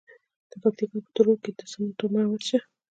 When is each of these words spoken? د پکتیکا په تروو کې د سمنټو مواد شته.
د 0.49 0.53
پکتیکا 0.61 0.99
په 1.03 1.09
تروو 1.15 1.41
کې 1.43 1.51
د 1.59 1.61
سمنټو 1.71 2.05
مواد 2.13 2.41
شته. 2.47 2.59